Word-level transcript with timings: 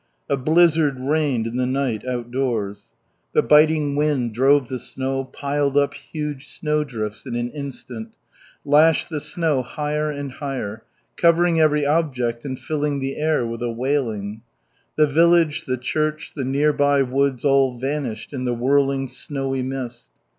A 0.27 0.35
blizzard 0.35 0.99
reigned 0.99 1.45
in 1.45 1.57
the 1.57 1.67
night 1.67 2.03
outdoors; 2.07 2.89
the 3.33 3.43
biting 3.43 3.95
wind 3.95 4.33
drove 4.33 4.67
the 4.67 4.79
snow, 4.79 5.25
piled 5.25 5.77
up 5.77 5.93
huge 5.93 6.49
snow 6.57 6.83
drifts 6.83 7.27
in 7.27 7.35
an 7.35 7.51
instant, 7.51 8.15
lashed 8.65 9.11
the 9.11 9.19
snow 9.19 9.61
higher 9.61 10.09
and 10.09 10.31
higher, 10.31 10.81
covering 11.17 11.59
every 11.59 11.85
object 11.85 12.45
and 12.45 12.57
filling 12.57 12.99
the 12.99 13.17
air 13.17 13.45
with 13.45 13.61
a 13.61 13.69
wailing. 13.71 14.41
The 14.95 15.05
village, 15.05 15.65
the 15.65 15.77
church, 15.77 16.33
the 16.35 16.45
nearby 16.45 17.03
woods, 17.03 17.45
all 17.45 17.77
vanished 17.77 18.33
in 18.33 18.45
the 18.45 18.55
whirling 18.55 19.05
snowy 19.05 19.61
mist. 19.61 20.09